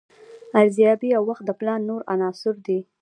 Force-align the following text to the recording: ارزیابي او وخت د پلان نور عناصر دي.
ارزیابي 0.61 1.09
او 1.17 1.23
وخت 1.29 1.43
د 1.47 1.51
پلان 1.59 1.79
نور 1.89 2.01
عناصر 2.13 2.55
دي. 2.65 2.79